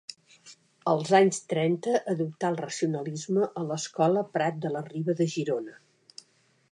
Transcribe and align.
Els 0.93 1.11
anys 1.17 1.39
trenta 1.51 1.93
adoptà 2.13 2.49
el 2.53 2.57
racionalisme 2.63 3.49
a 3.61 3.65
l’escola 3.73 4.27
Prat 4.39 4.57
de 4.65 4.75
la 4.77 4.85
Riba 4.91 5.17
de 5.21 5.29
Girona. 5.35 5.81